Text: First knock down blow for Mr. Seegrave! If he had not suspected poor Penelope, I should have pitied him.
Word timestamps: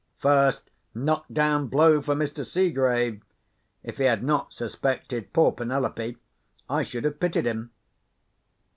First 0.17 0.71
knock 0.95 1.27
down 1.31 1.67
blow 1.67 2.01
for 2.01 2.15
Mr. 2.15 2.43
Seegrave! 2.43 3.21
If 3.83 3.97
he 3.97 4.05
had 4.05 4.23
not 4.23 4.51
suspected 4.51 5.31
poor 5.31 5.51
Penelope, 5.51 6.17
I 6.67 6.81
should 6.81 7.03
have 7.03 7.19
pitied 7.19 7.45
him. 7.45 7.69